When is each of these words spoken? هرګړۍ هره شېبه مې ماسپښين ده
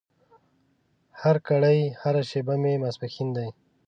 هرګړۍ 1.21 1.79
هره 2.01 2.21
شېبه 2.29 2.55
مې 2.61 2.73
ماسپښين 2.81 3.29
ده 3.37 3.45